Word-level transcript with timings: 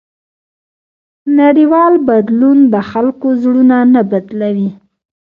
نړیوال 1.39 1.93
بدلون 2.07 2.57
د 2.73 2.75
خلکو 2.89 3.27
زړونه 3.41 3.77
نه 3.93 4.01
بدلوي. 4.11 4.69